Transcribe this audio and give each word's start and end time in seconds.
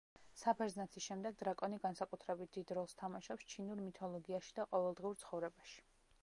საბერძნეთის 0.43 1.05
შემდეგ 1.07 1.35
დრაკონი 1.41 1.79
განსაკუთრებით 1.83 2.55
დიდ 2.57 2.73
როლს 2.79 2.97
თამაშობს 3.03 3.47
ჩინურ 3.53 3.85
მითოლოგიაში 3.89 4.57
და 4.61 4.67
ყოველდღიურ 4.73 5.21
ცხოვრებაში. 5.27 5.79